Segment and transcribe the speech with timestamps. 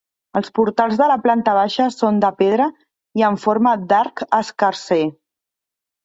[0.39, 2.67] Els portals de la planta baixa són de pedra
[3.21, 4.99] i en forma d'arc escarser.